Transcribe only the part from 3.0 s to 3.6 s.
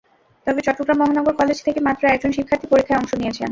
অংশ নিয়েছেন।